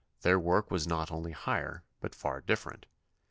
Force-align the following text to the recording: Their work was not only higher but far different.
Their 0.21 0.39
work 0.39 0.71
was 0.71 0.87
not 0.87 1.11
only 1.11 1.31
higher 1.31 1.83
but 1.99 2.15
far 2.15 2.41
different. 2.41 2.87